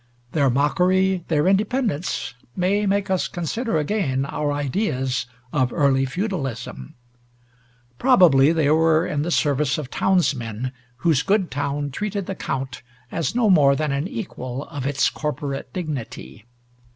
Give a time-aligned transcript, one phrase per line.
[0.31, 6.95] Their mockery, their independence, may make us consider again our ideas of early Feudalism.
[7.99, 10.71] Probably they were in the service of townsmen,
[11.05, 15.71] whose good town treated the Count as no more than an equal of its corporate
[15.71, 16.47] dignity.